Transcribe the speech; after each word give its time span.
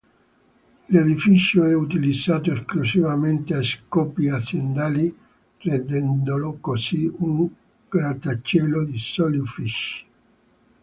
L'edificio 0.89 1.63
è 1.63 1.75
utilizzato 1.75 2.51
esclusivamente 2.51 3.53
a 3.53 3.61
scopi 3.61 4.29
aziendali, 4.29 5.15
rendendolo 5.59 6.57
così 6.59 7.05
un 7.19 7.47
grattacielo 7.87 8.83
di 8.83 8.97
soli 8.97 9.37
uffici. 9.37 10.05